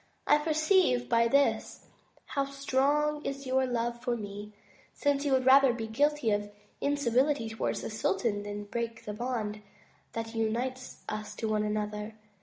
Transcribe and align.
I 0.25 0.39
perceive 0.39 1.07
by 1.07 1.27
this 1.27 1.85
how 2.25 2.45
strong 2.45 3.23
is 3.23 3.45
your 3.45 3.67
love 3.67 4.01
for 4.03 4.17
me, 4.17 4.51
since 4.95 5.25
you 5.25 5.31
would 5.33 5.45
rather 5.45 5.73
be 5.73 5.85
guilty 5.85 6.31
of 6.31 6.49
incivility 6.81 7.47
towards 7.49 7.83
the 7.83 7.91
sultan 7.91 8.41
than 8.41 8.63
break 8.63 9.05
the 9.05 9.13
bond 9.13 9.61
that 10.13 10.33
unites 10.33 11.03
us 11.07 11.35
to 11.35 11.47
one 11.47 11.61
another. 11.61 12.15